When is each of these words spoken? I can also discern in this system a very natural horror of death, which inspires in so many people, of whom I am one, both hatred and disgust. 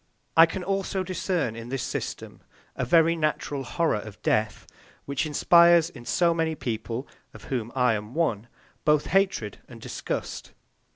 I 0.35 0.47
can 0.47 0.63
also 0.63 1.03
discern 1.03 1.55
in 1.55 1.69
this 1.69 1.83
system 1.83 2.41
a 2.75 2.83
very 2.85 3.15
natural 3.15 3.63
horror 3.63 3.99
of 3.99 4.19
death, 4.23 4.65
which 5.05 5.27
inspires 5.27 5.91
in 5.91 6.05
so 6.05 6.33
many 6.33 6.55
people, 6.55 7.07
of 7.35 7.43
whom 7.53 7.71
I 7.75 7.93
am 7.93 8.15
one, 8.15 8.47
both 8.83 9.05
hatred 9.05 9.59
and 9.67 9.79
disgust. 9.79 10.53